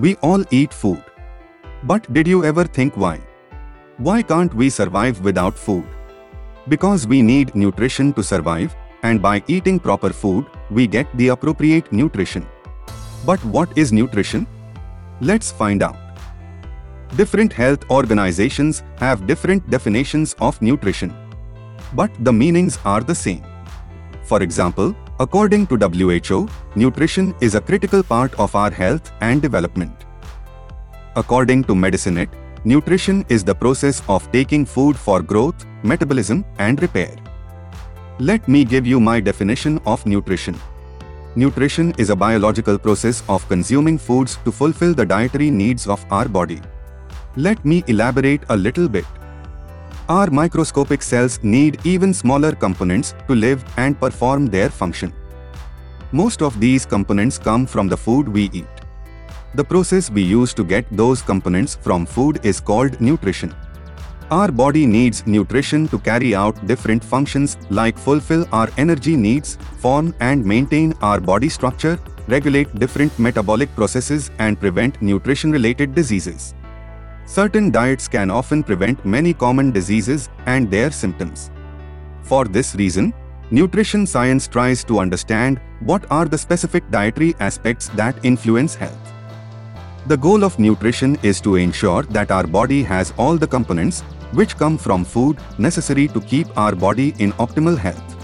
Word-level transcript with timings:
We 0.00 0.14
all 0.16 0.44
eat 0.52 0.72
food. 0.72 1.02
But 1.82 2.12
did 2.12 2.28
you 2.28 2.44
ever 2.44 2.62
think 2.62 2.96
why? 2.96 3.20
Why 3.96 4.22
can't 4.22 4.54
we 4.54 4.70
survive 4.70 5.20
without 5.24 5.58
food? 5.58 5.84
Because 6.68 7.08
we 7.08 7.20
need 7.20 7.52
nutrition 7.56 8.12
to 8.12 8.22
survive, 8.22 8.76
and 9.02 9.20
by 9.20 9.42
eating 9.48 9.80
proper 9.80 10.10
food, 10.10 10.46
we 10.70 10.86
get 10.86 11.08
the 11.16 11.28
appropriate 11.28 11.92
nutrition. 11.92 12.46
But 13.26 13.44
what 13.46 13.76
is 13.76 13.92
nutrition? 13.92 14.46
Let's 15.20 15.50
find 15.50 15.82
out. 15.82 15.96
Different 17.16 17.52
health 17.52 17.90
organizations 17.90 18.84
have 18.98 19.26
different 19.26 19.68
definitions 19.68 20.36
of 20.38 20.62
nutrition. 20.62 21.12
But 21.94 22.12
the 22.20 22.32
meanings 22.32 22.78
are 22.84 23.00
the 23.00 23.16
same. 23.16 23.44
For 24.22 24.44
example, 24.44 24.94
according 25.20 25.66
to 25.66 25.76
WHO, 25.76 26.48
nutrition 26.76 27.34
is 27.40 27.54
a 27.56 27.60
critical 27.60 28.02
part 28.02 28.32
of 28.38 28.54
our 28.54 28.70
health 28.70 29.10
and 29.20 29.42
development. 29.42 30.06
According 31.16 31.64
to 31.64 31.74
MedicineNet, 31.74 32.28
nutrition 32.64 33.24
is 33.28 33.42
the 33.42 33.54
process 33.54 34.02
of 34.08 34.30
taking 34.30 34.64
food 34.64 34.96
for 34.96 35.20
growth, 35.20 35.66
metabolism, 35.82 36.44
and 36.58 36.80
repair. 36.80 37.16
Let 38.20 38.46
me 38.46 38.64
give 38.64 38.86
you 38.86 39.00
my 39.00 39.18
definition 39.20 39.80
of 39.86 40.06
nutrition. 40.06 40.56
Nutrition 41.34 41.92
is 41.98 42.10
a 42.10 42.16
biological 42.16 42.78
process 42.78 43.22
of 43.28 43.48
consuming 43.48 43.98
foods 43.98 44.38
to 44.44 44.52
fulfill 44.52 44.94
the 44.94 45.06
dietary 45.06 45.50
needs 45.50 45.86
of 45.88 46.04
our 46.10 46.28
body. 46.28 46.60
Let 47.36 47.64
me 47.64 47.82
elaborate 47.88 48.42
a 48.48 48.56
little 48.56 48.88
bit. 48.88 49.04
Our 50.08 50.30
microscopic 50.30 51.02
cells 51.02 51.38
need 51.42 51.80
even 51.84 52.14
smaller 52.14 52.52
components 52.52 53.14
to 53.26 53.34
live 53.34 53.62
and 53.76 54.00
perform 54.00 54.46
their 54.46 54.70
function. 54.70 55.12
Most 56.10 56.40
of 56.40 56.58
these 56.58 56.86
components 56.86 57.36
come 57.36 57.66
from 57.66 57.86
the 57.86 57.96
food 57.96 58.28
we 58.28 58.44
eat. 58.54 58.64
The 59.54 59.64
process 59.64 60.10
we 60.10 60.22
use 60.22 60.54
to 60.54 60.64
get 60.64 60.86
those 60.90 61.20
components 61.20 61.74
from 61.74 62.06
food 62.06 62.40
is 62.42 62.60
called 62.60 62.98
nutrition. 62.98 63.54
Our 64.30 64.50
body 64.50 64.86
needs 64.86 65.26
nutrition 65.26 65.86
to 65.88 65.98
carry 65.98 66.34
out 66.34 66.66
different 66.66 67.04
functions 67.04 67.58
like 67.68 67.98
fulfill 67.98 68.46
our 68.52 68.70
energy 68.78 69.16
needs, 69.16 69.56
form 69.80 70.14
and 70.20 70.42
maintain 70.42 70.94
our 71.02 71.20
body 71.20 71.50
structure, 71.50 71.98
regulate 72.26 72.74
different 72.74 73.18
metabolic 73.18 73.74
processes 73.74 74.30
and 74.38 74.58
prevent 74.58 75.00
nutrition-related 75.02 75.94
diseases. 75.94 76.54
Certain 77.26 77.70
diets 77.70 78.08
can 78.08 78.30
often 78.30 78.62
prevent 78.62 79.04
many 79.04 79.34
common 79.34 79.72
diseases 79.72 80.30
and 80.46 80.70
their 80.70 80.90
symptoms. 80.90 81.50
For 82.22 82.46
this 82.46 82.74
reason, 82.74 83.12
nutrition 83.50 84.06
science 84.06 84.46
tries 84.46 84.84
to 84.84 84.98
understand 84.98 85.60
what 85.80 86.04
are 86.10 86.26
the 86.26 86.36
specific 86.36 86.88
dietary 86.90 87.34
aspects 87.40 87.88
that 87.90 88.22
influence 88.22 88.74
health. 88.74 88.98
The 90.06 90.16
goal 90.16 90.44
of 90.44 90.58
nutrition 90.58 91.18
is 91.22 91.40
to 91.42 91.56
ensure 91.56 92.02
that 92.04 92.30
our 92.30 92.46
body 92.46 92.82
has 92.82 93.12
all 93.16 93.36
the 93.36 93.46
components 93.46 94.02
which 94.32 94.56
come 94.56 94.76
from 94.76 95.04
food 95.04 95.38
necessary 95.58 96.08
to 96.08 96.20
keep 96.20 96.46
our 96.58 96.74
body 96.74 97.14
in 97.18 97.32
optimal 97.34 97.78
health. 97.78 98.16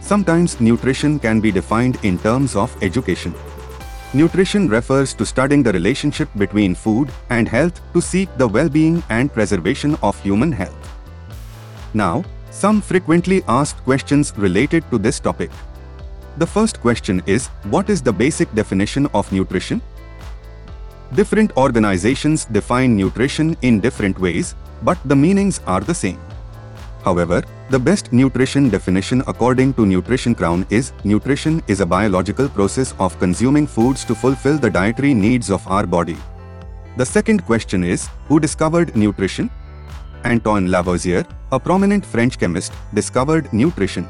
Sometimes 0.00 0.60
nutrition 0.60 1.18
can 1.18 1.40
be 1.40 1.52
defined 1.52 1.98
in 2.02 2.18
terms 2.18 2.56
of 2.56 2.74
education. 2.82 3.34
Nutrition 4.12 4.68
refers 4.68 5.14
to 5.14 5.24
studying 5.24 5.62
the 5.62 5.72
relationship 5.72 6.28
between 6.36 6.74
food 6.74 7.12
and 7.28 7.46
health 7.46 7.80
to 7.92 8.00
seek 8.00 8.28
the 8.38 8.48
well-being 8.48 9.02
and 9.10 9.32
preservation 9.32 9.96
of 10.02 10.20
human 10.20 10.50
health. 10.50 10.90
Now, 11.94 12.24
some 12.50 12.80
frequently 12.80 13.42
asked 13.48 13.82
questions 13.84 14.32
related 14.36 14.84
to 14.90 14.98
this 14.98 15.20
topic. 15.20 15.50
The 16.38 16.46
first 16.46 16.80
question 16.80 17.22
is, 17.26 17.46
what 17.74 17.90
is 17.90 18.02
the 18.02 18.12
basic 18.12 18.52
definition 18.54 19.06
of 19.14 19.30
nutrition? 19.32 19.80
Different 21.14 21.56
organizations 21.56 22.44
define 22.44 22.96
nutrition 22.96 23.56
in 23.62 23.80
different 23.80 24.18
ways, 24.18 24.54
but 24.82 24.98
the 25.04 25.16
meanings 25.16 25.60
are 25.66 25.80
the 25.80 25.94
same. 25.94 26.18
However, 27.04 27.42
the 27.70 27.78
best 27.78 28.12
nutrition 28.12 28.68
definition 28.68 29.22
according 29.26 29.74
to 29.74 29.86
Nutrition 29.86 30.34
Crown 30.34 30.66
is 30.70 30.92
nutrition 31.04 31.62
is 31.66 31.80
a 31.80 31.86
biological 31.86 32.48
process 32.48 32.94
of 32.98 33.18
consuming 33.18 33.66
foods 33.66 34.04
to 34.04 34.14
fulfill 34.14 34.58
the 34.58 34.70
dietary 34.70 35.14
needs 35.14 35.50
of 35.50 35.66
our 35.66 35.86
body. 35.86 36.16
The 36.96 37.06
second 37.06 37.46
question 37.46 37.84
is 37.84 38.08
who 38.26 38.40
discovered 38.40 38.94
nutrition? 38.96 39.50
Antoine 40.24 40.70
Lavoisier, 40.70 41.24
a 41.52 41.58
prominent 41.58 42.04
French 42.04 42.38
chemist, 42.38 42.72
discovered 42.94 43.52
nutrition. 43.52 44.04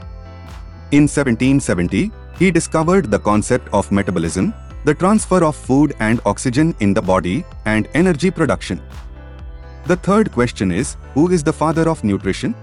In 0.92 1.04
1770, 1.04 2.10
he 2.38 2.50
discovered 2.50 3.10
the 3.10 3.18
concept 3.18 3.68
of 3.72 3.90
metabolism, 3.92 4.52
the 4.84 4.94
transfer 4.94 5.44
of 5.44 5.54
food 5.54 5.94
and 6.00 6.20
oxygen 6.24 6.74
in 6.80 6.94
the 6.94 7.02
body, 7.02 7.44
and 7.64 7.88
energy 7.94 8.30
production. 8.30 8.82
The 9.86 9.96
third 9.96 10.32
question 10.32 10.72
is 10.72 10.96
who 11.14 11.30
is 11.30 11.42
the 11.42 11.52
father 11.52 11.88
of 11.88 12.02
nutrition? 12.02 12.54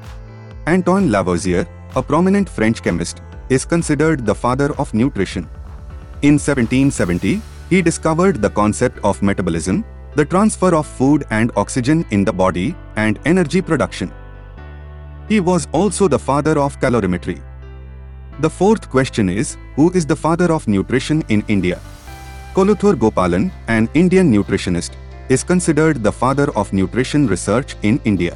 Antoine 0.67 1.09
Lavoisier, 1.09 1.67
a 1.95 2.03
prominent 2.03 2.49
French 2.49 2.83
chemist, 2.83 3.21
is 3.49 3.65
considered 3.65 4.25
the 4.25 4.35
father 4.35 4.73
of 4.77 4.93
nutrition. 4.93 5.43
In 6.21 6.33
1770, 6.33 7.41
he 7.69 7.81
discovered 7.81 8.41
the 8.41 8.49
concept 8.49 8.99
of 9.03 9.21
metabolism, 9.21 9.85
the 10.17 10.25
transfer 10.25 10.73
of 10.73 10.87
food 10.87 11.23
and 11.29 11.51
oxygen 11.55 12.03
in 12.09 12.25
the 12.25 12.33
body, 12.33 12.75
and 12.95 13.19
energy 13.25 13.61
production. 13.61 14.11
He 15.29 15.39
was 15.39 15.67
also 15.71 16.07
the 16.07 16.17
father 16.17 16.57
of 16.57 16.79
calorimetry. 16.79 17.39
The 18.39 18.49
fourth 18.49 18.89
question 18.89 19.29
is, 19.29 19.57
who 19.75 19.91
is 19.91 20.07
the 20.07 20.15
father 20.15 20.51
of 20.51 20.67
nutrition 20.67 21.23
in 21.29 21.43
India? 21.47 21.79
Coluthur 22.55 22.95
Gopalan, 22.95 23.51
an 23.67 23.87
Indian 23.93 24.31
nutritionist, 24.33 24.95
is 25.29 25.43
considered 25.43 26.01
the 26.01 26.11
father 26.11 26.49
of 26.55 26.73
nutrition 26.73 27.27
research 27.27 27.75
in 27.83 28.01
India. 28.03 28.35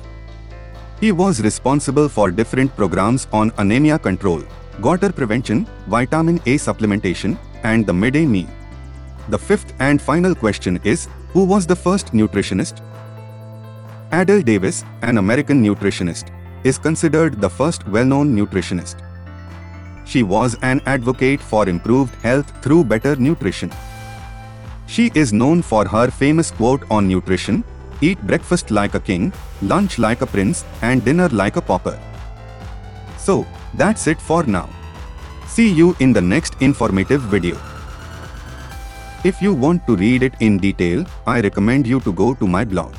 He 1.00 1.12
was 1.12 1.41
responsible 1.41 2.08
for 2.09 2.30
different 2.30 2.75
programs 2.75 3.28
on 3.34 3.52
anemia 3.58 3.97
control, 3.97 4.44
goiter 4.81 5.12
prevention, 5.12 5.66
vitamin 5.88 6.36
A 6.46 6.58
supplementation, 6.58 7.40
and 7.64 7.88
the 7.88 7.94
midday 7.94 8.28
meal. 8.28 8.50
The 9.30 9.40
fifth 9.40 9.74
and 9.80 10.00
final 10.00 10.36
question 10.36 10.80
is, 10.84 11.08
who 11.34 11.46
was 11.46 11.66
the 11.66 11.75
first 11.75 12.08
nutritionist? 12.14 12.81
Adelle 14.12 14.44
Davis, 14.44 14.84
an 15.02 15.18
American 15.18 15.64
nutritionist, 15.64 16.30
is 16.64 16.78
considered 16.78 17.40
the 17.40 17.50
first 17.50 17.88
well-known 17.88 18.36
nutritionist. 18.36 18.96
She 20.06 20.24
was 20.24 20.58
an 20.62 20.81
advocate 20.86 21.40
for 21.40 21.70
improved 21.70 22.16
health 22.16 22.52
through 22.62 22.84
better 22.84 23.16
nutrition. 23.16 23.72
She 24.88 25.09
is 25.16 25.31
known 25.31 25.62
for 25.62 25.88
her 25.88 26.12
famous 26.12 26.52
quote 26.52 26.84
on 26.91 27.08
nutrition, 27.08 27.64
Eat 28.03 28.20
breakfast 28.25 28.72
like 28.72 28.96
a 28.96 29.00
king, 29.00 29.31
lunch 29.62 30.00
like 30.00 30.22
a 30.22 30.25
prince, 30.25 30.66
and 30.81 31.06
dinner 31.06 31.30
like 31.30 31.56
a 31.56 31.62
pauper. 31.62 32.00
So, 33.18 33.46
that's 33.75 34.08
it 34.08 34.20
for 34.20 34.44
now. 34.44 34.68
See 35.47 35.72
you 35.72 35.96
in 36.00 36.12
the 36.12 36.22
next 36.22 36.56
informative 36.62 37.22
video. 37.22 37.58
If 39.24 39.40
you 39.40 39.54
want 39.54 39.86
to 39.86 39.96
read 39.96 40.24
it 40.24 40.34
in 40.40 40.58
detail, 40.58 41.06
I 41.28 41.42
recommend 41.42 41.86
you 41.86 42.00
to 42.00 42.12
go 42.12 42.34
to 42.34 42.48
my 42.48 42.66
blog. 42.66 42.96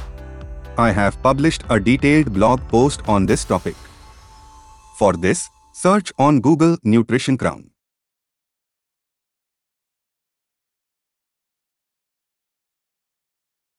I 0.78 0.93
have 0.93 1.21
published 1.21 1.65
a 1.69 1.81
detailed 1.81 2.33
blog 2.33 2.60
post 2.69 3.03
on 3.09 3.27
this 3.27 3.44
topic. 3.44 3.75
For 4.99 5.15
this, 5.15 5.50
search 5.72 6.12
on 6.21 6.41
Google 6.41 6.77
Nutrition 6.84 7.37
Crown. 7.37 7.72